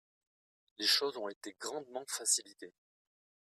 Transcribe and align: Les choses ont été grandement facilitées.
Les 0.79 0.87
choses 0.87 1.15
ont 1.17 1.29
été 1.29 1.55
grandement 1.59 2.05
facilitées. 2.07 2.73